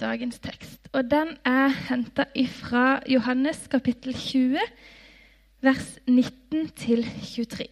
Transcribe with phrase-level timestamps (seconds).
[0.00, 0.88] dagens tekst.
[0.92, 4.58] Og den er henta fra Johannes kapittel 20,
[5.60, 7.66] vers 19 23.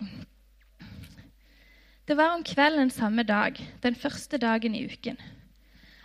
[2.08, 5.18] Det var om kvelden samme dag, den første dagen i uken.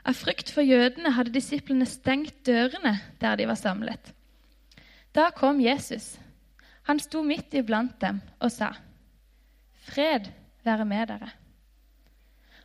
[0.05, 4.13] Av frykt for jødene hadde disiplene stengt dørene der de var samlet.
[5.15, 6.15] Da kom Jesus.
[6.87, 8.71] Han sto midt iblant dem og sa,
[9.83, 10.31] 'Fred
[10.63, 11.33] være med dere.'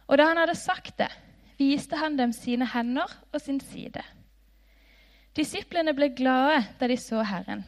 [0.07, 1.11] Og da han hadde sagt det,
[1.59, 4.03] viste han dem sine hender og sin side.
[5.37, 7.65] Disiplene ble glade da de så Herren.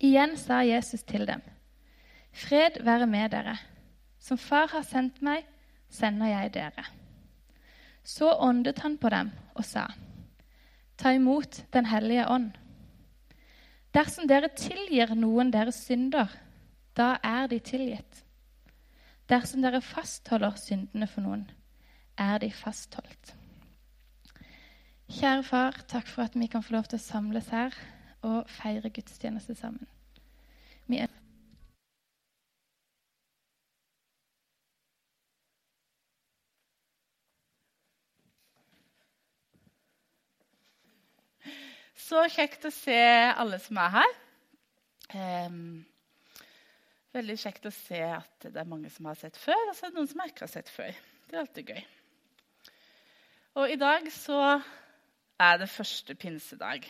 [0.00, 1.42] Igjen sa Jesus til dem,
[2.32, 3.58] 'Fred være med dere.'
[4.18, 5.44] Som Far har sendt meg,
[5.88, 6.84] sender jeg dere.
[8.04, 9.86] Så åndet han på dem og sa,
[10.96, 12.52] Ta imot Den hellige ånd.
[13.94, 16.30] Dersom dere tilgir noen deres synder,
[16.96, 18.24] da er de tilgitt.
[19.28, 21.44] Dersom dere fastholder syndene for noen,
[22.18, 23.34] er de fastholdt.
[25.14, 27.74] Kjære far, takk for at vi kan få lov til å samles her
[28.24, 29.86] og feire gudstjeneste sammen.
[30.86, 31.12] Vi er
[42.04, 43.00] Så kjekt å se
[43.32, 44.10] alle som er her.
[45.14, 45.84] Um,
[47.16, 49.94] veldig kjekt å se at det er mange som har sett før, og så er
[49.94, 50.92] det noen som ikke har sett før.
[51.30, 51.84] Det er alltid gøy.
[53.54, 54.38] Og i dag så
[55.38, 56.88] er det første pinsedag.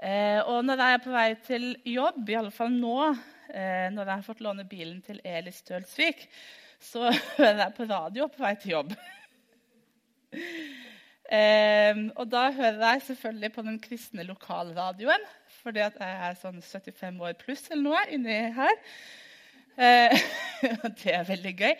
[0.00, 3.10] Eh, og når jeg er på vei til jobb, i alle fall nå,
[3.52, 6.22] eh, når jeg har fått låne bilen til Eli Stølsvik,
[6.80, 8.94] så hører jeg på radio på vei til jobb.
[11.38, 15.26] eh, og da hører jeg selvfølgelig på den kristne lokalradioen,
[15.58, 18.80] fordi at jeg er sånn 75 år pluss eller noe inni her.
[19.76, 20.16] Eh,
[21.02, 21.76] det er veldig gøy.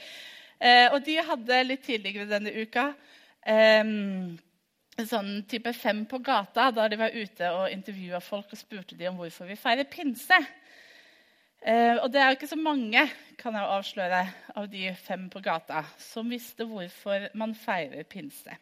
[0.60, 2.90] Eh, og de hadde litt tidligere denne uka
[5.08, 9.08] sånn type Fem på gata, da de var ute og intervjua folk og spurte de
[9.08, 10.40] om hvorfor vi feirer pinse.
[11.60, 13.02] Uh, og det er jo ikke så mange
[13.40, 14.20] kan jeg avsløre,
[14.56, 18.56] av de fem på gata som visste hvorfor man feirer pinse.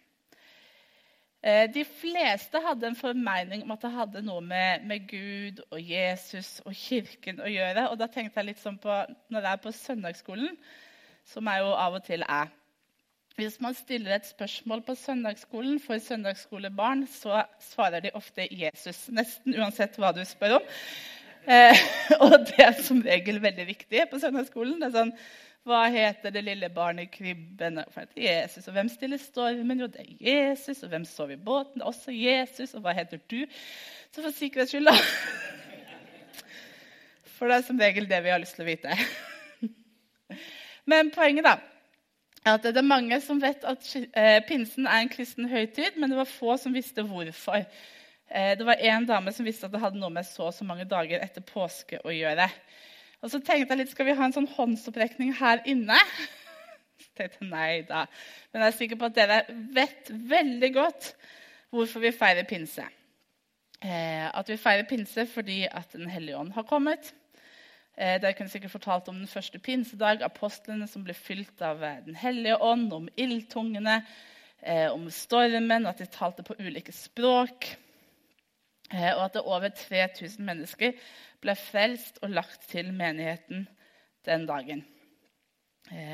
[1.39, 5.79] Uh, de fleste hadde en formening om at det hadde noe med, med, Gud og
[5.79, 7.87] Jesus og kirken å gjøre.
[7.93, 8.91] Og da tenkte jeg litt sånn på
[9.31, 10.59] når jeg er på søndagsskolen,
[11.29, 12.51] som jeg jo av og til er.
[13.39, 19.55] Hvis man stiller et spørsmål på søndagsskolen for søndagsskolebarn, så svarer de ofte Jesus, nesten
[19.55, 20.67] uansett hva du spør om.
[21.47, 21.85] Eh,
[22.25, 24.81] og det er som regel veldig viktig på søndagsskolen.
[24.81, 25.15] Det er sånn,
[25.69, 27.79] Hva heter det lille barnet i krybben?
[28.17, 28.67] Jesus.
[28.67, 29.85] Og hvem stiller stormen?
[29.85, 30.83] Jo, det er Jesus.
[30.83, 31.87] Og hvem sover i båten?
[31.87, 32.75] Også Jesus.
[32.75, 33.45] Og hva heter du?
[34.11, 34.99] Så for sikkerhets skyld, da.
[37.39, 38.99] For det er som regel det vi har lyst til å vite.
[40.91, 41.78] Men poenget, da
[42.57, 46.19] at det er mange som vet at eh, pinsen er en kristen høytid, men det
[46.19, 47.65] var få som visste hvorfor.
[48.29, 50.67] Eh, det var én dame som visste at det hadde noe med så og så
[50.69, 52.49] mange dager etter påske å gjøre.
[53.23, 55.99] Og så tenkte jeg litt, Skal vi ha en sånn håndsopprekning her inne?
[57.03, 58.05] Så tenkte jeg nei da.
[58.53, 59.41] Men jeg er sikker på at dere
[59.75, 61.13] vet veldig godt
[61.75, 62.85] hvorfor vi feirer pinse.
[63.79, 67.13] Eh, at vi feirer pinse fordi at Den hellige ånd har kommet.
[67.99, 71.97] Eh, Dere kunne sikkert fortalt om den første pinsedag, apostlene som ble fylt av eh,
[72.05, 73.97] Den hellige ånd, om ildtungene,
[74.63, 77.73] eh, om stormen, at de talte på ulike språk.
[78.89, 80.95] Og at det over 3000 mennesker
[81.43, 83.67] ble frelst og lagt til menigheten
[84.25, 84.81] den dagen.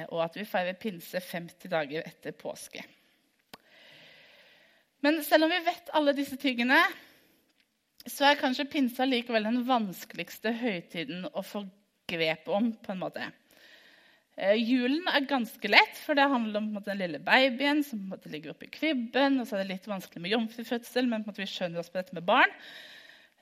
[0.08, 2.82] Og at vi feirer pinse 50 dager etter påske.
[5.06, 6.80] Men selv om vi vet alle disse tingene,
[8.10, 11.64] så er kanskje pinsa likevel den vanskeligste høytiden å få
[12.10, 12.72] grep om.
[12.72, 13.30] på en måte.
[14.36, 18.28] Eh, julen er ganske lett, for det handler om måte, den lille babyen som måte,
[18.32, 19.40] ligger oppi krybben.
[19.40, 22.16] Og så er det litt vanskelig med jomfrufødsel, men måte, vi skjønner oss på dette
[22.16, 22.52] med barn.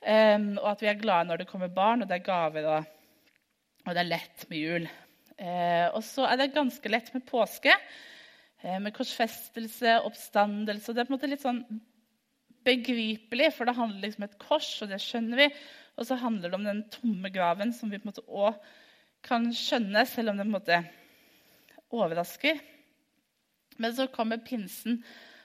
[0.01, 3.39] Eh, og at vi er glade når det kommer barn, og det er gaver, og,
[3.87, 4.91] og det er lett med jul.
[5.37, 7.73] Eh, og så er det ganske lett med påske,
[8.63, 10.91] uh, med korsfestelse, oppstandelse.
[10.91, 11.63] og Det er på en måte litt sånn
[12.65, 15.49] begripelig, for det handler liksom om et kors, og det skjønner vi.
[15.97, 18.57] Og så handler det om den tomme graven, som vi på en måte òg
[19.23, 20.79] kan skjønne, selv om det på en måte
[21.93, 22.59] overrasker.
[23.81, 25.01] Men så kommer pinsen,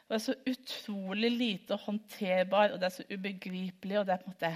[0.09, 4.23] og det er så utrolig lite håndterbar, og det er så ubegripelig, og det er
[4.23, 4.53] på en måte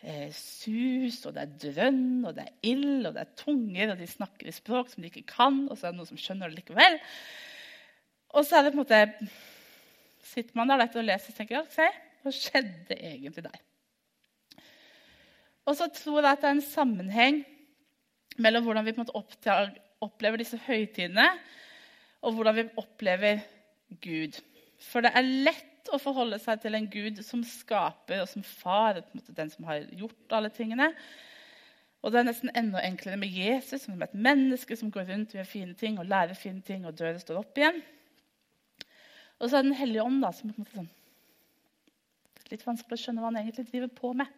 [0.00, 4.00] eh, sus, og det er drønn, og det er ild, og det er tunger, og
[4.00, 6.48] de snakker i språk som de ikke kan, og så er det noen som skjønner
[6.48, 6.98] det likevel.
[8.36, 9.30] Og så er det på en måte
[10.28, 11.88] sitter man der og leser og tenker Se,
[12.22, 13.60] hva skjedde egentlig der?
[15.68, 17.42] Og så tror jeg at det er en sammenheng
[18.40, 21.26] mellom hvordan vi oppdager, opplever disse høytidene,
[22.22, 23.42] og hvordan vi opplever
[24.02, 24.38] Gud.
[24.80, 29.02] For det er lett å forholde seg til en Gud som skaper og som far,
[29.12, 30.90] den som har gjort alle tingene.
[32.02, 35.34] Og det er nesten enda enklere med Jesus, som er et menneske som går rundt
[35.34, 37.80] og gjør fine ting og lærer fine ting og dør og står opp igjen.
[39.38, 40.92] Og så er det Den hellige ånd, da, som på en måte sånn,
[42.48, 44.36] litt vanskelig å skjønne hva han egentlig driver på med.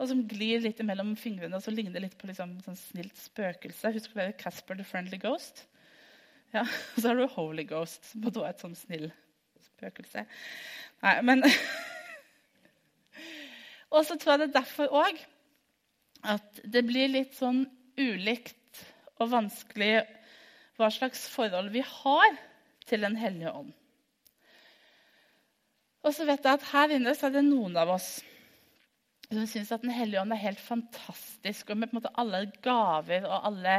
[0.00, 3.18] Og som glir litt mellom fingrene og så ligner det litt på liksom, sånn snilt
[3.20, 3.92] spøkelse.
[3.92, 5.66] Husker dere Casper the Friendly Ghost?
[6.54, 9.10] Ja, Og så har du Holy Ghost, som da er et sånn snill
[9.68, 10.24] spøkelse.
[11.04, 11.44] Nei, men
[13.90, 15.20] Og så tror jeg det er derfor òg
[16.30, 17.64] at det blir litt sånn
[17.98, 18.82] ulikt
[19.20, 20.04] og vanskelig
[20.78, 22.38] hva slags forhold vi har
[22.88, 23.72] til Den hellige ånd.
[26.00, 28.18] Og så vet jeg at her inne så er det noen av oss
[29.30, 31.70] som syns at Den hellige ånd er helt fantastisk.
[31.70, 33.76] Og med på en måte alle gaver og alle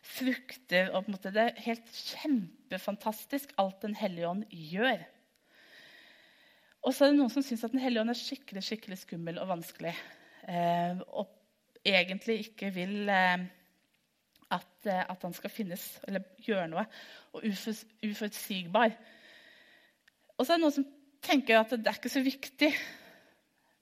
[0.00, 0.90] frukter.
[0.92, 5.04] og på en måte Det er helt kjempefantastisk, alt Den hellige ånd gjør.
[6.84, 9.38] Og så er det noen som syns at Den hellige ånd er skikkelig skikkelig skummel
[9.42, 9.94] og vanskelig.
[10.48, 11.28] Eh, og
[11.84, 13.44] egentlig ikke vil eh,
[14.52, 16.84] at, eh, at, han skal finnes eller gjøre noe.
[17.32, 17.44] Og
[18.04, 18.96] uforutsigbar.
[20.38, 20.92] Og så er det noen som
[21.24, 22.70] tenker at det er ikke så viktig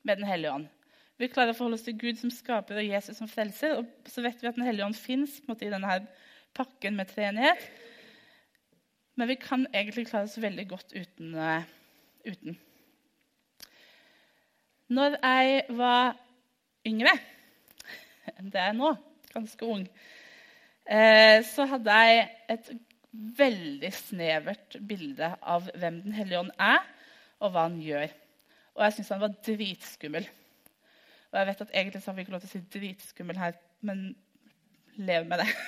[0.02, 0.70] med Den hellige ånd.
[1.20, 3.76] Vi klarer å forholde oss til Gud som skaper og Jesus som frelser.
[3.78, 5.98] Og så vet vi at Den hellige ånd fins i denne
[6.56, 7.62] pakken med treenighet.
[9.14, 11.34] Men vi kan egentlig klare oss veldig godt uten.
[11.36, 11.62] Uh,
[12.26, 12.56] uten.
[14.92, 16.16] Når jeg var
[16.88, 17.12] yngre
[18.36, 18.94] enn det jeg er nå,
[19.32, 22.24] ganske ung, uh, så hadde jeg
[22.56, 22.72] et
[23.12, 26.80] veldig snevert bilde av hvem Den hellige ånd er,
[27.42, 28.12] og hva han gjør.
[28.76, 30.28] Og jeg syntes han var dritskummel.
[31.32, 33.56] Og jeg vet at egentlig så har vi ikke lov til å si 'dritskummel' her,
[33.80, 34.12] men
[34.96, 35.48] lev med det.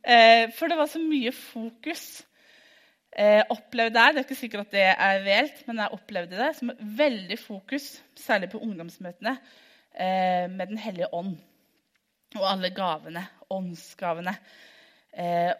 [0.00, 2.22] Eh, for det var så mye fokus.
[3.12, 6.56] Eh, opplevde jeg, Det er ikke sikkert at det er reelt, men jeg opplevde det
[6.56, 9.36] som veldig fokus, særlig på ungdomsmøtene,
[9.94, 11.36] eh, med Den hellige ånd.
[12.34, 13.26] Og alle gavene.
[13.50, 14.34] Åndsgavene.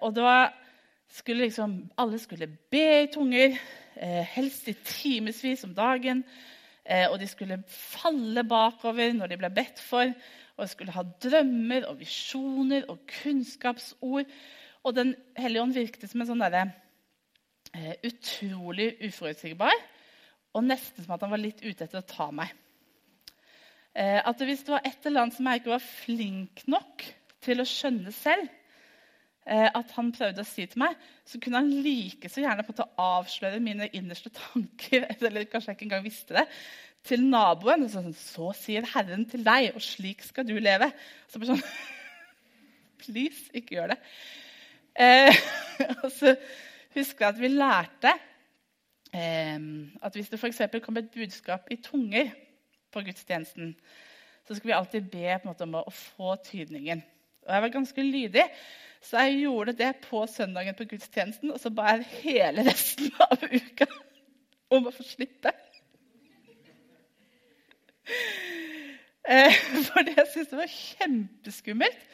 [0.00, 0.48] Og da
[1.10, 3.58] skulle liksom Alle skulle be i tunger,
[4.34, 6.24] helst i timevis om dagen.
[6.90, 10.10] Eh, og de skulle falle bakover når de ble bedt for.
[10.56, 14.30] Og de skulle ha drømmer og visjoner og kunnskapsord.
[14.84, 16.72] Og Den hellige ånd virket som en sånn der,
[17.74, 19.76] eh, utrolig uforutsigbar.
[20.54, 22.50] Og nesten som at han var litt ute etter å ta meg.
[23.90, 27.04] Uh, at Hvis det var et eller annet som jeg ikke var flink nok
[27.42, 28.48] til å skjønne selv,
[29.46, 32.88] at han prøvde å si til meg, så kunne han like så gjerne på å
[33.02, 36.44] avsløre mine innerste tanker eller kanskje jeg ikke engang visste det,
[37.06, 37.86] til naboen.
[37.90, 40.90] Sånn, så sier Herren til deg, og slik skal du leve.
[41.30, 41.64] Så bare sånn
[43.00, 44.00] Please, ikke gjør det.
[45.00, 45.40] Eh,
[46.04, 46.34] og så
[46.96, 48.12] husker jeg at vi lærte
[49.14, 49.56] eh,
[50.02, 50.62] at hvis det f.eks.
[50.84, 52.34] kom et budskap i tunger
[52.90, 53.72] på gudstjenesten,
[54.44, 57.02] så skulle vi alltid be måte, om å få tydningen.
[57.46, 58.44] Og jeg var ganske lydig,
[59.00, 61.52] så jeg gjorde det på søndagen på gudstjenesten.
[61.54, 63.88] Og så ba jeg hele resten av uka
[64.70, 65.52] om å få slippe.
[69.30, 72.06] For fordi jeg syntes det var kjempeskummelt.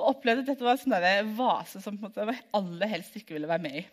[0.00, 3.64] Og opplevde at dette var en sånn vase som jeg aller helst ikke ville være
[3.66, 3.84] med i.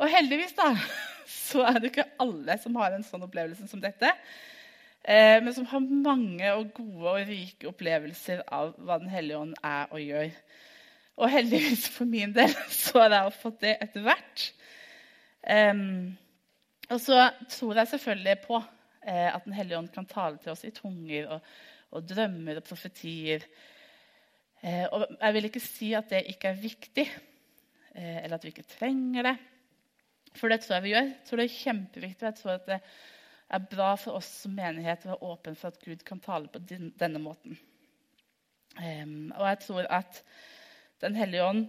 [0.00, 0.70] Og heldigvis da,
[1.50, 4.08] så er det ikke alle som har en sånn opplevelse som dette.
[5.02, 9.56] Eh, men som har mange og gode og rike opplevelser av hva Den hellige ånd
[9.66, 10.30] er og gjør.
[11.22, 14.46] Og heldigvis for min del så har jeg fått det etter hvert.
[15.42, 16.14] Um,
[16.92, 17.18] og så
[17.50, 21.34] tror jeg selvfølgelig på eh, at Den hellige ånd kan tale til oss i tunger
[21.34, 21.52] og,
[21.90, 23.46] og drømmer og profetier.
[24.62, 27.06] Eh, og jeg vil ikke si at det ikke er viktig,
[27.96, 29.36] eh, eller at vi ikke trenger det.
[30.38, 31.08] For det tror jeg vi gjør.
[31.08, 32.28] Jeg tror det er kjempeviktig.
[32.28, 32.78] Jeg tror at det
[33.52, 36.62] er bra for oss som menighet å være åpen for at Gud kan tale på
[36.68, 37.58] denne måten.
[38.78, 40.22] Um, og jeg tror at
[41.02, 41.64] Den hellige ånd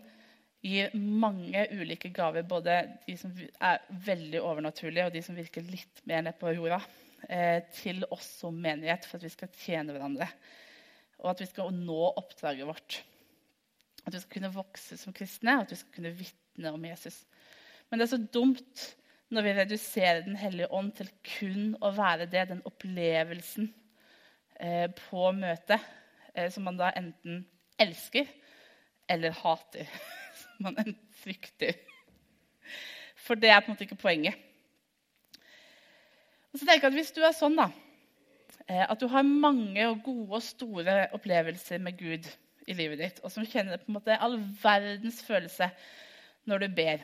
[0.63, 2.75] gir mange ulike gaver, både
[3.07, 6.77] de som er veldig overnaturlige, og de som virker litt mer ned på jorda,
[7.27, 10.29] eh, til oss som menighet for at vi skal tjene hverandre.
[11.23, 12.99] Og at vi skal nå oppdraget vårt.
[14.05, 17.23] At vi skal kunne vokse som kristne, og at vi skal kunne vitne om Jesus.
[17.89, 18.87] Men det er så dumt
[19.33, 23.69] når vi reduserer Den hellige ånd til kun å være det, den opplevelsen
[24.59, 25.81] eh, på møtet,
[26.33, 27.43] eh, som man da enten
[27.81, 28.29] elsker
[29.09, 29.89] eller hater.
[30.43, 31.77] Som man enten frykter.
[33.23, 34.35] For det er på en måte ikke poenget.
[36.51, 37.69] Og så tenker jeg at Hvis du er sånn da,
[38.67, 42.29] eh, at du har mange og gode og store opplevelser med Gud
[42.67, 45.69] i livet ditt, og som kjenner på en måte all verdens følelse
[46.49, 47.03] når du ber,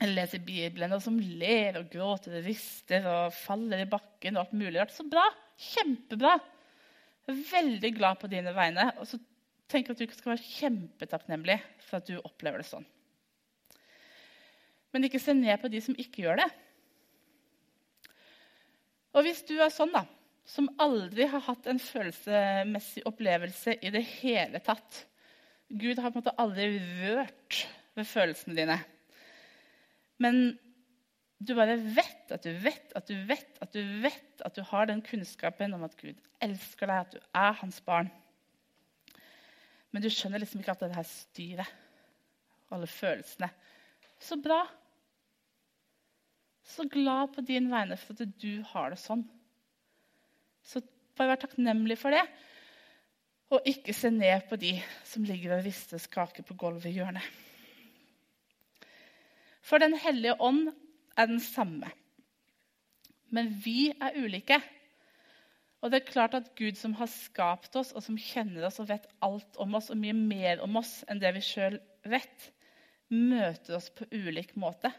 [0.00, 4.36] eller leser Bibelen, og som ler og gråter og rister og faller i bakken.
[4.36, 4.82] og alt mulig.
[4.90, 5.24] Så bra.
[5.56, 6.34] Kjempebra.
[7.24, 8.90] Jeg er veldig glad på dine vegne.
[8.98, 9.20] Og så
[9.70, 12.86] tenker jeg at du skal være kjempetakknemlig for at du opplever det sånn.
[14.92, 16.50] Men ikke se ned på de som ikke gjør det.
[19.14, 20.04] Og hvis du er sånn, da,
[20.46, 25.04] som aldri har hatt en følelsesmessig opplevelse i det hele tatt
[25.70, 27.62] Gud har på en måte aldri rørt
[27.96, 28.76] ved følelsene dine.
[30.24, 30.54] Men
[31.44, 34.88] du bare vet at du vet at du vet at du vet at du har
[34.88, 38.08] den kunnskapen om at Gud elsker deg, at du er hans barn.
[39.92, 41.68] Men du skjønner liksom ikke at det her styret,
[42.74, 43.50] alle følelsene
[44.18, 44.64] Så bra.
[46.64, 49.26] Så glad på din vegne for at du har det sånn.
[50.64, 50.80] Så
[51.14, 52.24] bare vær takknemlig for det.
[53.52, 54.72] Og ikke se ned på de
[55.04, 57.26] som ligger og rister skake på gulvet i hjørnet.
[59.64, 60.68] For Den hellige ånd
[61.16, 61.90] er den samme.
[63.32, 64.60] Men vi er ulike.
[65.80, 68.88] Og det er klart at Gud som har skapt oss, og som kjenner oss og
[68.88, 71.76] vet alt om oss, og mye mer om oss enn det vi sjøl
[72.08, 72.46] vet,
[73.12, 74.92] møter oss på ulik måte.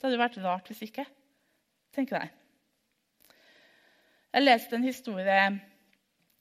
[0.00, 1.04] Det hadde vært rart hvis ikke.
[1.92, 2.32] tenker jeg.
[4.32, 5.40] Jeg leste en historie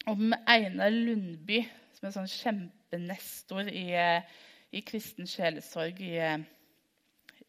[0.07, 1.59] om Einar Lundby,
[1.91, 3.89] som er en sånn kjempenestor i,
[4.71, 6.15] i kristen sjelesorg i,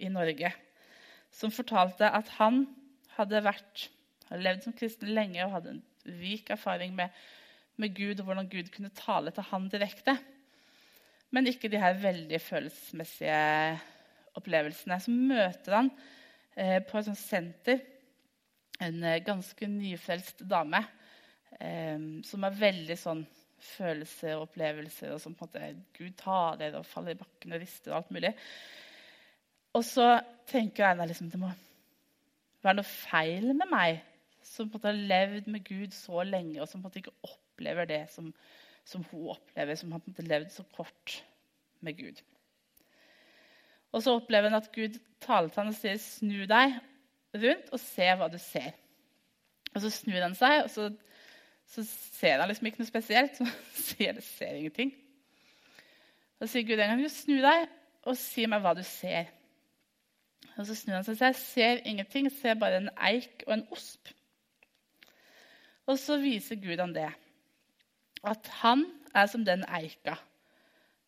[0.02, 0.52] i Norge
[1.32, 2.66] som fortalte at han
[3.16, 3.86] hadde vært,
[4.28, 5.82] hadde levd som kristen lenge og hadde en
[6.20, 7.12] rik erfaring med,
[7.80, 10.16] med, Gud og hvordan Gud kunne tale til han direkte.
[11.32, 13.36] Men ikke de her veldig følelsesmessige
[14.36, 14.98] opplevelsene.
[15.00, 15.90] Så møter han
[16.56, 17.80] eh, på et sånt senter
[18.82, 20.82] en eh, ganske nyfrelst dame
[21.60, 21.96] eh,
[22.28, 23.24] som har veldig sånn
[23.62, 27.62] følelser og opplevelser, og som på en måte Gud taler og faller i bakken og
[27.62, 28.32] rister og alt mulig.
[29.72, 30.06] Og så
[30.50, 31.50] tenker Einar liksom, det må
[32.62, 34.02] være noe feil med meg
[34.46, 37.00] som på en måte har levd med Gud så lenge, og som på en måte
[37.00, 38.28] ikke opplever det som,
[38.84, 41.16] som hun opplever, som har på en måte levd så kort
[41.80, 42.20] med Gud.
[43.92, 46.78] Og så opplever han at Gud taler til ham og sier, 'Snu deg
[47.34, 48.74] rundt og se hva du ser.'
[49.74, 50.90] Og så snur han seg, og så,
[51.66, 53.38] så ser han liksom ikke noe spesielt.
[53.40, 53.46] Så
[53.96, 54.92] sier det ser ingenting.
[56.38, 57.68] Så sier Gud en gang, 'Snu deg
[58.02, 59.30] og si meg hva du ser.'
[60.56, 63.54] Og så snur han seg sier, 'Jeg ser ingenting, jeg ser bare en eik og
[63.54, 64.14] en osp.'
[65.86, 67.10] Og så viser Gud han det.
[68.24, 70.14] At han er som den eika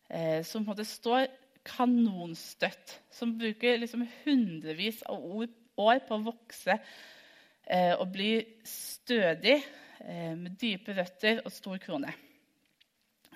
[0.09, 1.27] eh, som på en måte står
[1.65, 2.99] kanonstøtt.
[3.11, 5.23] Som bruker liksom hundrevis av
[5.77, 8.37] år på å vokse eh, og bli
[8.67, 9.57] stødig
[10.03, 12.13] eh, med dype røtter og stor krone.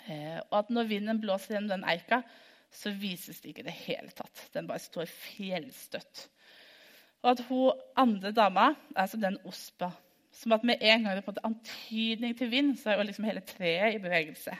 [0.09, 2.21] Eh, og at når vinden blåser gjennom den eika,
[2.71, 4.43] så vises det ikke i det hele tatt.
[4.53, 6.27] Den bare står fjellstøtt.
[7.23, 9.91] Og at hun andre dama er som den ospa.
[10.31, 13.43] Som at med en gang det er antydning til vind, så er jo liksom hele
[13.43, 14.53] treet i bevegelse.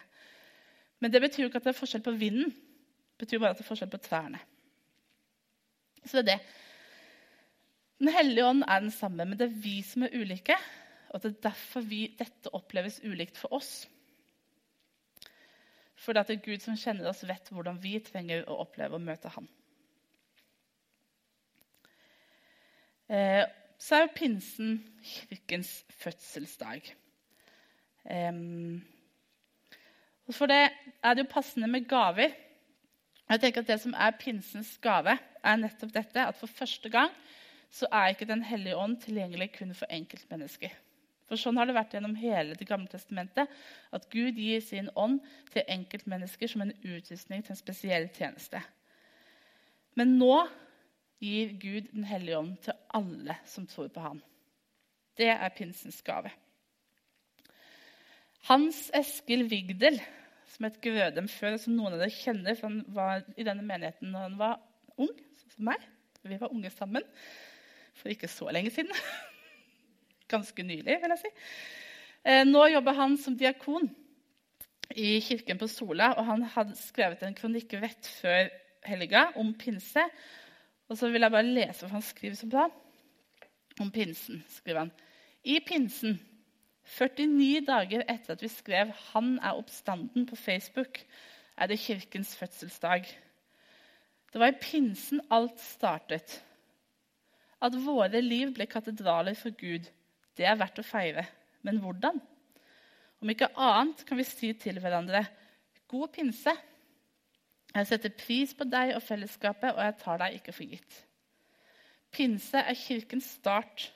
[1.00, 2.50] Men det betyr jo ikke at det er forskjell på vinden.
[2.52, 4.42] Det betyr bare at det er forskjell på trærne.
[6.06, 6.40] Så det er det.
[8.00, 10.56] Den hellige ånd er den samme, men det er vi som er ulike.
[11.10, 13.88] Og det er derfor vi, dette oppleves ulikt for oss.
[16.00, 19.32] For det er Gud som kjenner oss, vet hvordan vi trenger å oppleve å møte
[19.34, 19.48] ham.
[23.10, 23.44] Eh,
[23.80, 26.92] så er jo pinsen kirkens fødselsdag.
[30.36, 30.62] for det
[31.04, 32.36] er det jo passende med gaver.
[33.30, 37.10] Jeg tenker at Det som er pinsens gave, er nettopp dette at for første gang
[37.72, 40.70] så er ikke Den hellige ånd tilgjengelig kun for enkeltmennesker.
[41.30, 43.50] For sånn har det vært gjennom hele Det gamle testamentet.
[43.94, 45.22] At Gud gir sin ånd
[45.54, 48.62] til enkeltmennesker som en utrustning til en spesiell tjeneste.
[49.98, 50.48] Men nå
[51.22, 54.22] gir Gud Den hellige ånd til alle som tror på ham.
[55.20, 56.32] Det er pinsens gave.
[58.48, 60.00] Hans Eskil Vigdel,
[60.48, 64.16] som het Grødem før, som noen av dere kjenner, for han var i denne menigheten
[64.16, 64.62] da han var
[64.96, 65.12] ung,
[65.52, 65.84] som meg.
[66.24, 67.04] Vi var unge sammen
[68.00, 68.96] for ikke så lenge siden.
[70.30, 71.34] ganske nylig, vil jeg si.
[72.26, 73.90] Eh, nå jobber han som diakon
[74.96, 78.50] i kirken på Sola, og han hadde skrevet en kronikk rett før
[78.88, 80.04] helga om pinse.
[80.90, 82.66] Og så vil jeg bare lese hva han skriver så bra
[83.80, 84.44] om pinsen.
[84.50, 84.92] skriver han.
[85.44, 86.18] I pinsen,
[86.98, 91.00] 49 dager etter at vi skrev 'Han er oppstanden' på Facebook,
[91.58, 93.06] er det kirkens fødselsdag.
[94.34, 96.44] Det var i pinsen alt startet.
[97.62, 99.90] At våre liv ble katedraler for Gud
[100.40, 101.26] det er verdt å feire.
[101.68, 102.20] Men hvordan?
[103.20, 105.26] Om ikke annet kan vi si til hverandre
[105.92, 106.54] god pinse.
[107.76, 111.02] Jeg setter pris på deg og fellesskapet, og jeg tar deg ikke for gitt.
[112.10, 113.90] Pinse er kirkens start,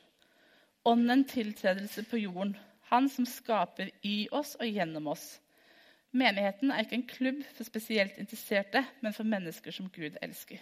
[0.85, 2.53] ånden tiltredelse på jorden,
[2.91, 5.25] han som skaper i oss og gjennom oss.
[6.13, 10.59] Menigheten er ikke en klubb for spesielt interesserte, men for mennesker som Gud elsker.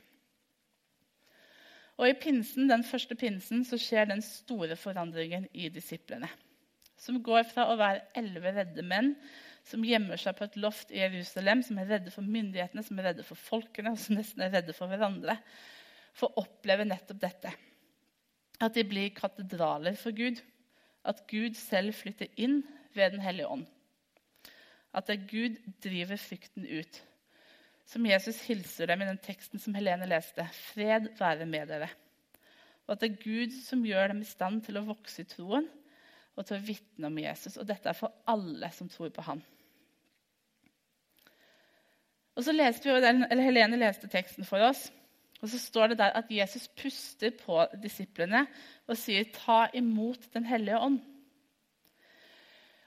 [2.01, 6.29] Og I pinsen, den første pinsen så skjer den store forandringen i disiplene.
[6.98, 9.13] Som går fra å være elleve redde menn
[9.70, 13.12] som gjemmer seg på et loft i Jerusalem, som er redde for myndighetene, som er
[13.12, 15.38] redde for folkene og som nesten er redde for hverandre,
[16.17, 17.51] for å oppleve nettopp dette.
[18.62, 20.41] At de blir katedraler for Gud.
[21.05, 22.62] At Gud selv flytter inn
[22.98, 23.70] ved Den hellige ånd.
[24.93, 27.00] At det er Gud driver frykten ut.
[27.91, 30.45] Som Jesus hilser dem i den teksten som Helene leste.
[30.71, 31.89] Fred være med dere.
[32.88, 35.67] Og at det er Gud som gjør dem i stand til å vokse i troen
[36.38, 37.57] og til å vitne om Jesus.
[37.60, 39.41] Og dette er for alle som tror på ham.
[42.39, 44.86] Og så leste vi, eller Helene leste teksten for oss.
[45.41, 48.45] Og så står det der at Jesus puster på disiplene
[48.88, 51.01] og sier, 'Ta imot Den hellige ånd'.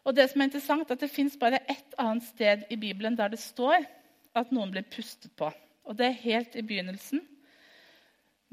[0.05, 3.17] Og Det som er interessant, er at det fins bare ett annet sted i Bibelen
[3.17, 3.85] der det står
[4.35, 5.51] at noen blir pustet på.
[5.85, 7.23] Og det er helt i begynnelsen.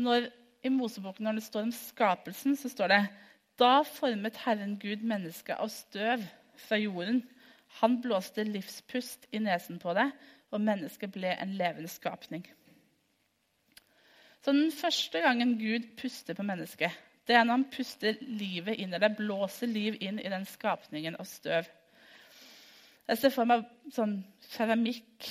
[0.01, 0.29] Når,
[0.63, 3.01] I Moseboken når det står om skapelsen, så står det
[3.61, 6.23] da formet Herren Gud mennesket av støv
[6.61, 7.21] fra jorden.
[7.81, 10.09] Han blåste livspust i nesen på det,
[10.51, 12.43] og mennesket ble en levende skapning.
[14.41, 16.91] Så Den første gangen Gud puster på mennesket,
[17.27, 21.15] det er når han puster livet inn i det, blåser liv inn i den skapningen
[21.21, 21.69] av støv.
[23.07, 24.17] Jeg ser for meg sånn
[24.55, 25.29] keramikk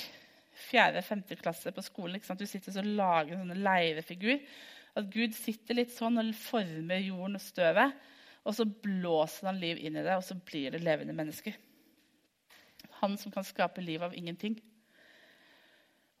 [0.69, 2.21] fjerde-femte klasse på skolen.
[2.37, 4.39] Du sitter og lager en sånn leirefigur.
[4.97, 7.95] At Gud sitter litt sånn og former jorden og støvet.
[8.41, 11.55] Og så blåser han liv inn i det, og så blir det levende mennesker.
[13.01, 14.57] Han som kan skape liv av ingenting.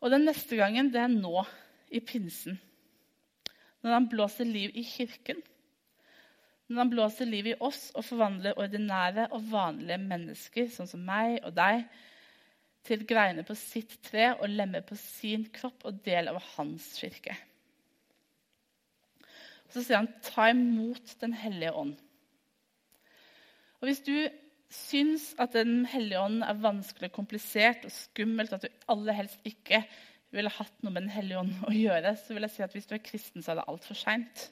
[0.01, 1.43] Og den neste gangen, det er nå,
[1.91, 2.59] i pinsen.
[3.81, 5.41] Når han blåser liv i kirken.
[6.69, 11.41] Når han blåser liv i oss og forvandler ordinære og vanlige mennesker, sånn som meg
[11.43, 11.83] og deg,
[12.87, 17.35] til greiene på sitt tre og lemmer på sin kropp og del av hans kirke.
[19.71, 21.97] Så sier han, 'Ta imot Den hellige ånd'.
[23.81, 24.29] Og Hvis du
[24.69, 29.83] syns at Den hellige ånd er vanskelig, komplisert og skummelt, at du aller helst ikke
[30.31, 32.87] ville hatt noe med Den hellige ånd å gjøre, så vil jeg si at hvis
[32.87, 34.51] du er kristen, så er det altfor seint.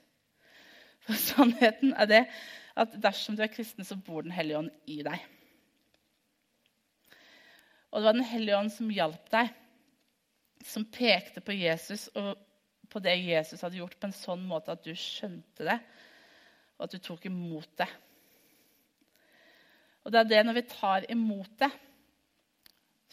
[1.00, 2.24] For sannheten er det
[2.80, 5.39] at dersom du er kristen, så bor Den hellige ånd i deg.
[7.90, 9.50] Og det var Den hellige ånd som hjalp deg,
[10.66, 12.36] som pekte på Jesus og
[12.90, 15.78] på det Jesus hadde gjort, på en sånn måte at du skjønte det,
[16.78, 17.90] og at du tok imot det.
[20.06, 21.70] Og det er det når vi tar imot det,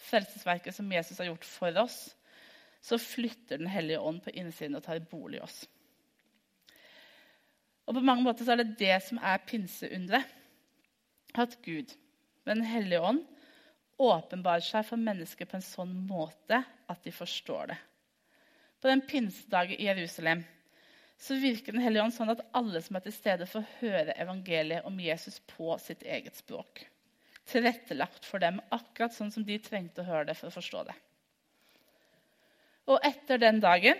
[0.07, 1.99] frelsesverket som Jesus har gjort for oss,
[2.81, 5.65] så flytter Den hellige ånd på innsiden og tar bolig i oss.
[7.87, 10.27] Og På mange måter så er det det som er pinseunderet.
[11.35, 11.93] At Gud,
[12.45, 13.25] med Den hellige ånd,
[13.97, 17.79] åpenbarer seg for mennesker på en sånn måte at de forstår det.
[18.81, 20.45] På den pinsedagen i Jerusalem
[21.19, 24.85] så virker Den hellige ånd sånn at alle som er til stede, får høre evangeliet
[24.85, 26.83] om Jesus på sitt eget språk.
[27.49, 30.97] Tilrettelagt for dem, akkurat sånn som de trengte å høre det for å forstå det.
[32.93, 33.97] Og etter den dagen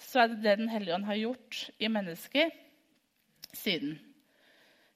[0.00, 2.50] så er det det Den hellige ånd har gjort i mennesker
[3.52, 3.98] siden.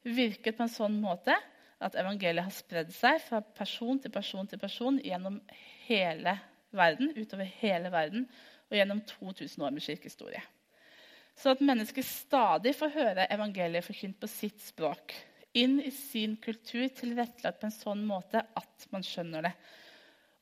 [0.03, 1.37] Virket på en sånn måte
[1.79, 5.38] at evangeliet har spredd seg fra person til person til person gjennom
[5.87, 6.35] hele
[6.75, 8.27] verden, utover hele verden,
[8.69, 10.43] og gjennom 2000 år med kirkehistorie.
[11.38, 15.14] Så at mennesker stadig får høre evangeliet forkynt på sitt språk.
[15.57, 19.55] Inn i sin kultur, tilrettelagt på en sånn måte at man skjønner det.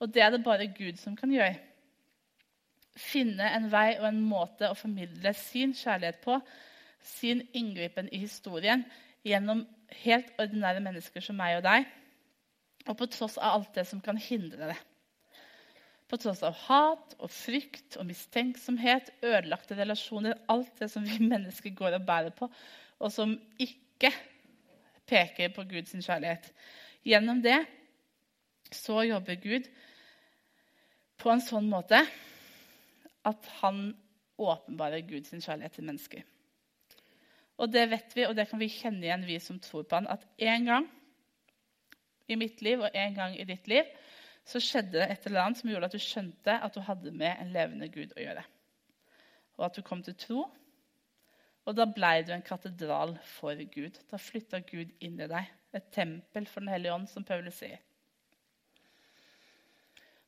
[0.00, 1.54] Og det er det bare Gud som kan gjøre.
[2.96, 6.38] Finne en vei og en måte å formidle sin kjærlighet på,
[7.06, 8.82] sin inngripen i historien,
[9.26, 9.64] gjennom
[10.04, 11.86] helt ordinære mennesker som meg og deg.
[12.86, 14.78] Og på tross av alt det som kan hindre det.
[16.06, 21.74] På tross av hat og frykt og mistenksomhet, ødelagte relasjoner, alt det som vi mennesker
[21.74, 22.48] går og bærer på,
[23.02, 24.12] og som ikke
[25.06, 26.46] peker på Guds kjærlighet.
[27.06, 27.58] Gjennom det
[28.74, 29.66] så jobber Gud
[31.22, 32.00] på en sånn måte
[33.26, 33.90] at han
[34.38, 36.24] åpenbarer Guds kjærlighet til mennesker.
[37.56, 40.08] Og det vet vi, og det kan vi kjenne igjen, vi som tror på han,
[40.12, 40.90] at en gang
[42.28, 43.88] i mitt liv og en gang i ditt liv
[44.46, 47.32] så skjedde det et eller annet som gjorde at du skjønte at du hadde med
[47.42, 48.44] en levende Gud å gjøre.
[49.58, 50.44] Og at du kom til tro.
[51.66, 53.98] Og da blei du en katedral for Gud.
[54.10, 55.48] Da flytta Gud inn i deg.
[55.74, 57.80] Et tempel for Den hellige ånd, som Paulus sier.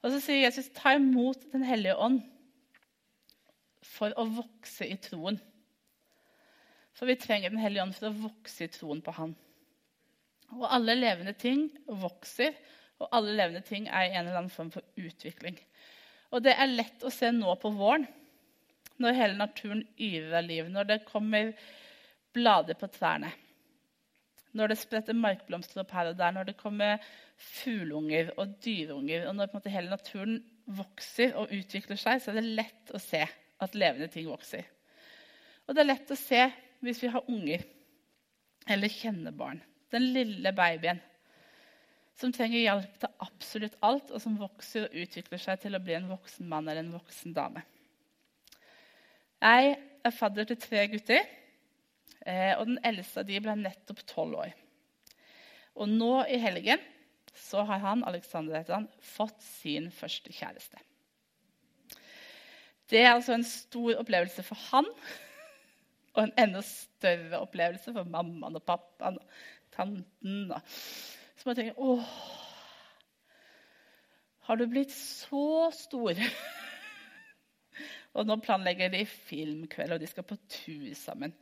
[0.02, 2.22] Og så sier Jesus, 'Ta imot Den hellige ånd'
[3.82, 5.38] for å vokse i troen.
[6.98, 9.36] For vi trenger Den hellige ånd for å vokse i troen på Han.
[10.56, 12.54] Og alle levende ting vokser,
[12.98, 15.58] og alle levende ting er i en eller annen form for utvikling.
[16.34, 18.06] Og det er lett å se nå på våren,
[18.98, 21.52] når hele naturen yrer av liv, når det kommer
[22.34, 23.30] blader på trærne,
[24.58, 27.04] når det spretter markblomster opp her og der, når det kommer
[27.38, 32.90] fugleunger og dyreunger, og når hele naturen vokser og utvikler seg, så er det lett
[32.96, 34.64] å se at levende ting vokser.
[35.68, 36.48] Og det er lett å se
[36.84, 37.64] hvis vi har unger
[38.68, 39.60] eller kjenner barn.
[39.92, 41.00] Den lille babyen
[42.18, 45.94] som trenger hjelp til absolutt alt, og som vokser og utvikler seg til å bli
[45.94, 47.62] en voksen mann eller en voksen dame.
[49.38, 51.22] Jeg er fadder til tre gutter,
[52.26, 54.56] eh, og den eldste av de ble nettopp tolv år.
[55.78, 56.82] Og nå i helgen
[57.38, 60.82] så har han Alexander heter han, fått sin første kjæreste.
[62.90, 64.88] Det er altså en stor opplevelse for han,
[66.18, 69.40] og en enda større opplevelse for mammaen og pappaen og
[69.74, 70.50] tanten.
[70.50, 70.60] Og
[71.38, 72.12] så må jeg tenke Åh,
[74.48, 76.18] har du blitt så stor?
[78.16, 81.36] og nå planlegger de filmkveld, og de skal på tur sammen.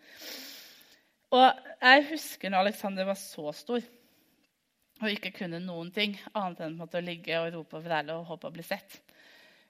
[1.32, 1.46] Og
[1.80, 3.80] jeg husker når Alexander var så stor
[5.02, 8.48] og ikke kunne noen ting annet enn å ligge og rope og vræle og håpe
[8.48, 9.00] å bli sett.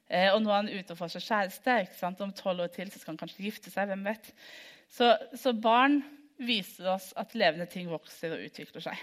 [0.07, 2.13] Eh, og nå er han ute og får seg kjæreste.
[2.23, 3.89] Om tolv år til så skal han kanskje gifte seg.
[3.91, 4.31] hvem vet.
[4.93, 6.01] Så, så barn
[6.39, 9.01] viser oss at levende ting vokser og utvikler seg.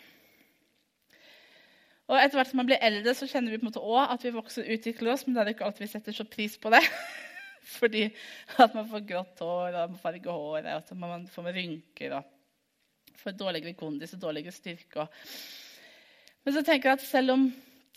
[2.12, 4.26] Og etter hvert som man blir eldre, så kjenner vi på en måte også at
[4.26, 6.72] vi vokser og utvikler oss, men det er ikke alltid vi setter så pris på
[6.74, 6.84] det.
[7.78, 8.04] Fordi
[8.60, 12.32] at man får grått hår, og man farger håret, og at man får rynker og
[13.24, 15.08] får dårligere kondis og dårligere styrke.
[16.44, 17.46] Men så tenker jeg at selv om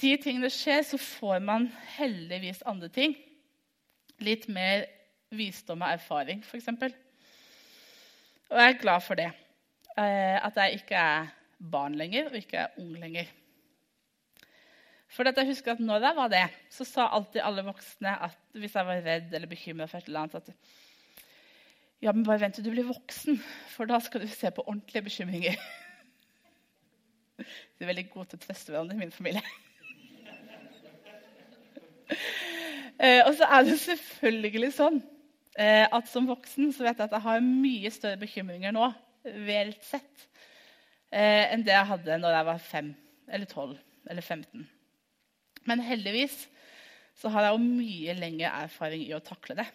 [0.01, 3.17] de tingene skjer, så får man heldigvis andre ting.
[4.23, 4.87] Litt mer
[5.35, 6.71] visdom og erfaring, f.eks.
[8.51, 9.31] Og jeg er glad for det.
[9.97, 11.27] Eh, at jeg ikke er
[11.73, 13.31] barn lenger og ikke er ung lenger.
[15.11, 18.75] For jeg husker at når jeg var det, så sa alltid alle voksne at hvis
[18.75, 20.51] jeg var redd eller bekymra for et eller annet, at
[22.03, 23.39] ja, men bare vent til du blir voksen,
[23.73, 25.57] for da skal du se på ordentlige bekymringer.
[27.39, 29.43] De er veldig gode til å trøste hverandre i min familie.
[32.97, 35.03] Eh, og så er det selvfølgelig sånn
[35.57, 38.91] at som voksen så vet jeg at jeg har mye større bekymringer nå
[39.27, 40.27] reelt sett
[41.11, 42.91] eh, enn det jeg hadde når jeg var 5
[43.27, 43.73] eller 12
[44.11, 44.67] eller 15.
[45.67, 46.45] Men heldigvis
[47.17, 49.67] så har jeg jo mye lengre erfaring i å takle det.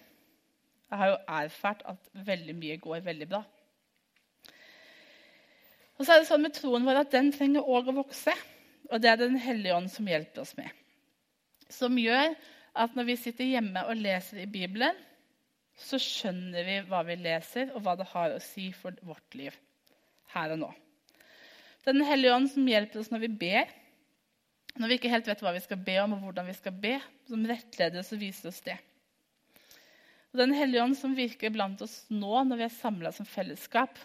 [0.91, 3.41] Jeg har jo erfart at veldig mye går veldig bra.
[5.98, 8.34] Og så er det sånn med troen vår at den trenger òg å vokse.
[8.91, 10.70] Og det er Den hellige ånd som hjelper oss med.
[11.72, 12.34] Som gjør
[12.82, 14.98] at når vi sitter hjemme og leser i Bibelen,
[15.82, 19.56] så skjønner vi hva vi leser, og hva det har å si for vårt liv
[20.36, 20.72] her og nå.
[21.88, 23.72] Den hellige ånd som hjelper oss når vi ber,
[24.78, 26.96] når vi ikke helt vet hva vi skal be om, og hvordan vi skal be,
[27.28, 28.78] som rettleder oss og viser oss det.
[30.32, 33.98] Og Den hellige ånd som virker blant oss nå når vi er samla som fellesskap,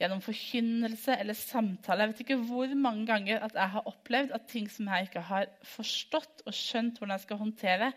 [0.00, 2.06] gjennom forkynnelse eller samtale.
[2.06, 5.24] Jeg vet ikke hvor mange ganger at jeg har opplevd at ting som jeg ikke
[5.28, 7.90] har forstått og skjønt hvordan jeg skal håndtere,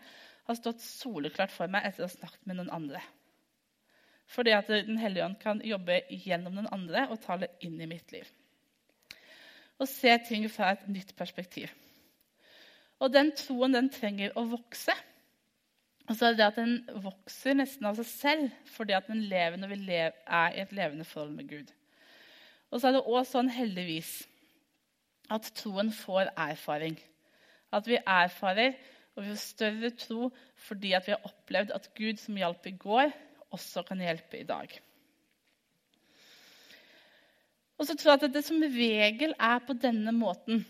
[0.48, 3.00] har stått soleklart for meg etter å ha snakket med noen andre.
[4.30, 8.12] Fordi at Den hellige ånd kan jobbe gjennom den andre og tale inn i mitt
[8.12, 8.28] liv.
[9.78, 11.72] Og se ting fra et nytt perspektiv.
[13.02, 14.94] Og den troen den trenger å vokse.
[16.08, 19.24] Og så er det det at den vokser nesten av seg selv fordi at den
[19.28, 20.12] lever når vi er
[20.52, 21.72] i et levende forhold med Gud.
[22.70, 24.24] Og så er det òg sånn, heldigvis,
[25.32, 26.96] at troen får erfaring.
[27.72, 28.74] At vi erfarer
[29.14, 30.30] og vi får større tro
[30.66, 33.12] fordi vi har opplevd at Gud som hjalp i går,
[33.54, 34.72] også kan hjelpe i dag.
[37.78, 40.64] Og så tror jeg at det som regel er på denne måten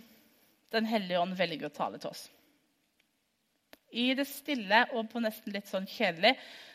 [0.73, 2.25] Den hellige ånd velger å tale til oss.
[3.95, 6.33] I det stille og på nesten litt sånn kjedelig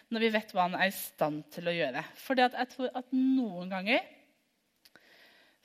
[0.10, 2.06] når vi vet hva han er i stand til å gjøre.
[2.16, 4.06] Fordi jeg tror at noen ganger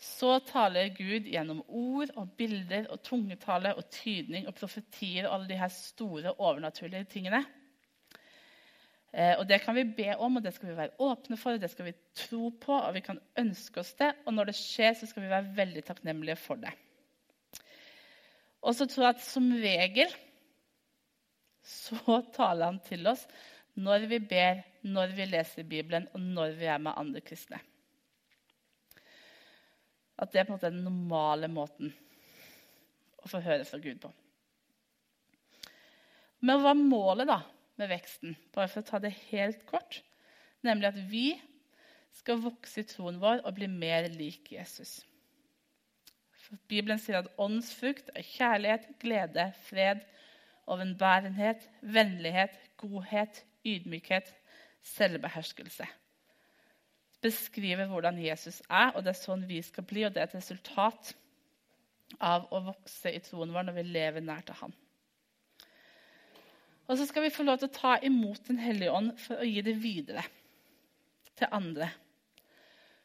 [0.00, 5.52] så taler Gud gjennom ord og bilder og tungetale og tydning og profetier og alle
[5.52, 7.44] de her store, overnaturlige tingene.
[9.14, 11.62] Eh, og Det kan vi be om, og det skal vi være åpne for, og
[11.62, 14.10] det skal vi tro på, og vi kan ønske oss det.
[14.26, 16.74] Og når det skjer, så skal vi være veldig takknemlige for det.
[18.64, 20.14] Og så tror jeg at som regel
[21.64, 23.22] så taler han til oss
[23.74, 27.58] når vi ber, når vi leser Bibelen, og når vi er med andre kristne.
[30.20, 31.92] At det er på en måte den normale måten
[33.24, 34.10] å få høre fra Gud på.
[36.44, 37.40] Men hva er målet da
[37.80, 38.36] med veksten?
[38.54, 40.02] Bare for å ta det helt kort.
[40.64, 41.26] Nemlig at vi
[42.14, 45.00] skal vokse i troen vår og bli mer lik Jesus.
[46.44, 50.04] For Bibelen sier at åndsfrukt er kjærlighet, glede, fred,
[50.70, 54.28] overbærenhet, vennlighet, godhet, ydmykhet,
[54.94, 55.88] selvbeherskelse.
[57.24, 60.04] Beskriver hvordan Jesus er, og det er sånn vi skal bli.
[60.04, 61.14] Og det er et resultat
[62.20, 64.74] av å vokse i troen vår når vi lever nær til Han.
[66.84, 69.48] Og så skal vi få lov til å ta imot Den hellige ånd for å
[69.48, 70.24] gi det videre
[71.38, 71.88] til andre.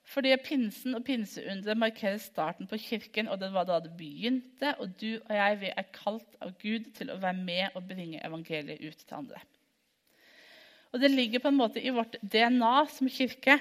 [0.09, 4.73] Fordi pinsen og pinseunderet markerer starten på kirken, og det var da det begynte.
[4.81, 8.21] Og du og jeg vi er kalt av Gud til å være med og bringe
[8.25, 9.41] evangeliet ut til andre.
[10.89, 13.59] Og Det ligger på en måte i vårt DNA som kirke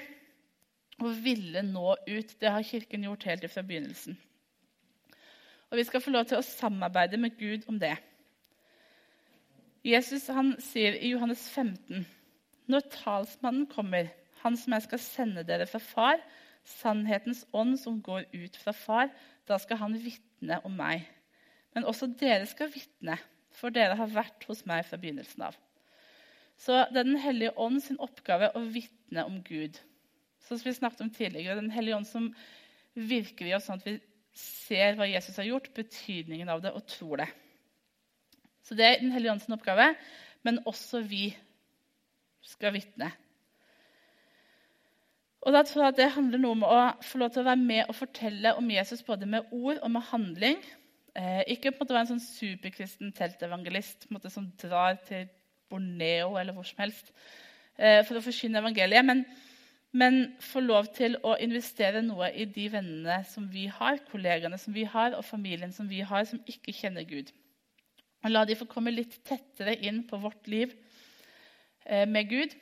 [1.07, 2.35] å ville nå ut.
[2.39, 4.17] Det har Kirken gjort helt fra begynnelsen.
[5.69, 7.95] Og Vi skal få lov til å samarbeide med Gud om det.
[9.85, 12.05] Jesus han sier i Johannes 15.:
[12.67, 14.09] Når talsmannen kommer,
[14.41, 16.19] han som jeg skal sende dere fra far,
[16.65, 19.09] sannhetens ånd som går ut fra far,
[19.47, 21.05] da skal han vitne om meg.
[21.73, 23.17] Men også dere skal vitne,
[23.51, 25.57] for dere har vært hos meg fra begynnelsen av.
[26.59, 29.79] Så det er Den hellige ånd sin oppgave å vitne om Gud.
[30.49, 32.31] Sånn som vi snakket om tidligere, Den hellige ånd som
[32.97, 33.99] virker i oss sånn at vi
[34.33, 37.29] ser hva Jesus har gjort, betydningen av det, og tror det.
[38.65, 39.93] Så det er Den hellige ånds oppgave,
[40.41, 41.29] men også vi
[42.41, 43.11] skal vitne.
[45.45, 47.61] Og da tror jeg at Det handler noe om å få lov til å være
[47.61, 50.57] med og fortelle om Jesus både med ord og med handling.
[51.15, 54.99] Eh, ikke på en måte være en sånn superkristen teltevangelist på en måte, som drar
[55.07, 55.29] til
[55.69, 57.13] Borneo eller hvor som helst
[57.77, 59.05] eh, for å forkynne evangeliet.
[59.05, 59.23] Men,
[59.91, 64.75] men få lov til å investere noe i de vennene som vi har, kollegaene som
[64.75, 67.31] vi har, og familien som vi har, som ikke kjenner Gud.
[68.23, 70.75] Og La de få komme litt tettere inn på vårt liv
[71.85, 72.55] eh, med Gud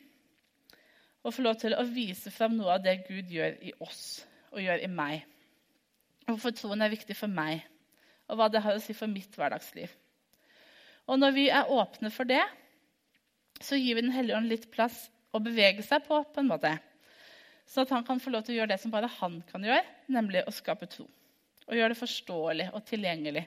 [1.28, 4.22] og få lov til å vise fram noe av det Gud gjør i oss
[4.54, 5.26] og gjør i meg.
[6.28, 7.66] Hvorfor troen er viktig for meg,
[8.28, 9.92] og hva det har å si for mitt hverdagsliv.
[11.08, 12.44] Og når vi er åpne for det,
[13.60, 16.78] så gir vi Den hellige ånd litt plass å bevege seg på, på en måte.
[17.68, 19.84] Så at han kan få lov til å gjøre det som bare han kan gjøre,
[20.14, 21.06] nemlig å skape tro.
[21.68, 23.44] Og gjøre det forståelig og tilgjengelig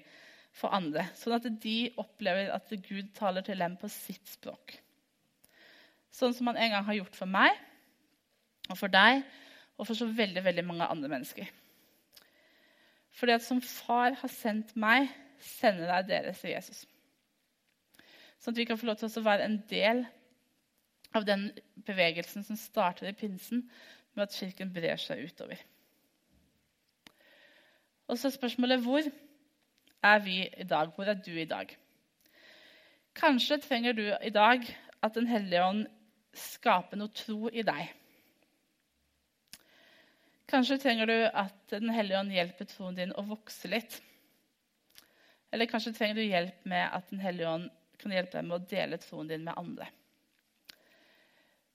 [0.56, 4.74] for andre, sånn at de opplever at Gud taler til dem på sitt språk.
[6.12, 7.54] Sånn som han en gang har gjort for meg,
[8.70, 9.22] og for deg
[9.80, 11.48] og for så veldig, veldig mange andre mennesker.
[13.16, 15.08] Fordi at som far har sendt meg,
[15.40, 16.84] sender jeg dere, sier Jesus.
[18.40, 20.04] Sånn at vi kan få lov til å være en del
[21.16, 21.48] av den
[21.86, 23.64] bevegelsen som starter i pinsen,
[24.14, 25.60] med at kirken brer seg utover.
[28.10, 29.06] Og så er spørsmålet hvor
[30.02, 30.90] er vi i dag?
[30.94, 31.76] Hvor er du i dag?
[33.14, 34.66] Kanskje trenger du i dag
[35.02, 35.86] at Den hellige ånd
[36.36, 37.88] skaper noe tro i deg.
[40.50, 44.00] Kanskje trenger du at Den hellige ånd hjelper troen din å vokse litt.
[45.52, 47.70] Eller kanskje trenger du hjelp med at Den hellige ånd
[48.00, 49.86] kan hjelpe deg med å dele troen din med andre.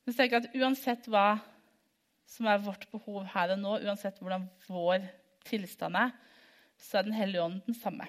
[0.05, 1.27] Men tenker jeg at Uansett hva
[2.29, 5.05] som er vårt behov her og nå, uansett hvordan vår
[5.45, 6.13] tilstand er,
[6.81, 8.07] så er Den hellige ånd den samme.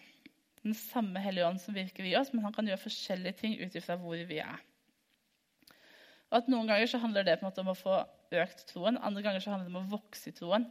[0.66, 3.76] Den samme Hellige ånd som virker i oss, men han kan gjøre forskjellige ting ut
[3.79, 4.59] ifra hvor vi er.
[6.26, 8.00] Og at Noen ganger så handler det på en måte om å få
[8.35, 10.66] økt troen, andre ganger så handler det om å vokse i troen.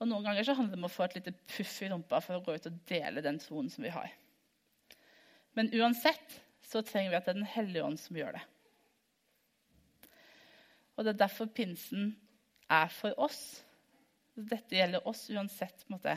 [0.00, 2.38] Og noen ganger så handler det om å få et lite puff i rumpa for
[2.38, 4.08] å gå ut og dele den troen som vi har.
[5.54, 8.42] Men uansett så trenger vi at det er Den hellige ånd som gjør det.
[10.96, 12.14] Og det er derfor pinsen
[12.70, 13.40] er for oss.
[14.34, 16.16] Dette gjelder oss uansett måte,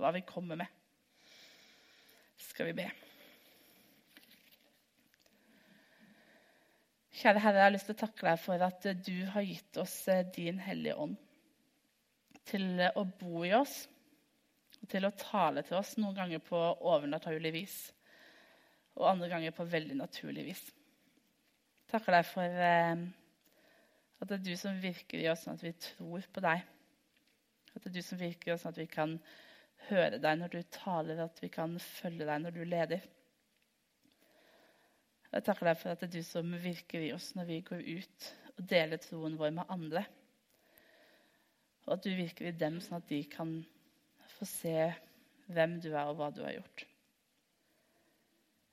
[0.00, 0.68] hva vi kommer med.
[2.42, 2.88] Skal vi be.
[7.22, 9.94] Kjære Herre, jeg har lyst til å takke deg for at du har gitt oss
[10.10, 11.18] eh, din Hellige Ånd
[12.48, 13.84] til eh, å bo i oss
[14.80, 17.76] og til å tale til oss, noen ganger på overnaturlig vis
[18.98, 20.62] og andre ganger på veldig naturlig vis.
[21.92, 23.04] Takker deg for eh,
[24.22, 26.62] at det er du som virker i oss, sånn at vi tror på deg.
[27.72, 29.16] At det er du som virker i oss, sånn at vi kan
[29.88, 33.08] høre deg når du taler, at vi kan følge deg når du leder.
[35.32, 37.82] Jeg takker deg for at det er du som virker i oss når vi går
[37.82, 40.04] ut og deler troen vår med andre.
[41.86, 43.56] Og at du virker i dem, sånn at de kan
[44.36, 44.76] få se
[45.50, 46.84] hvem du er, og hva du har gjort.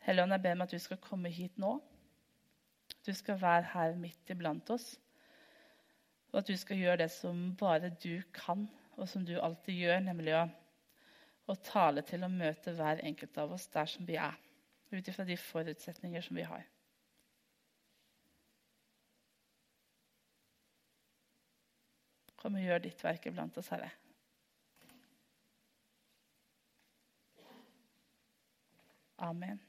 [0.05, 1.77] Helligånd, jeg ber om at du skal komme hit nå.
[3.07, 4.91] Du skal være her midt iblant oss.
[6.31, 10.01] Og at du skal gjøre det som bare du kan, og som du alltid gjør,
[10.05, 10.43] nemlig å,
[11.49, 14.35] å tale til og møte hver enkelt av oss der som vi er,
[14.91, 16.67] ut ifra de forutsetninger som vi har.
[22.39, 23.89] Kom og gjør ditt verk iblant oss, Herre.
[29.19, 29.68] Amen.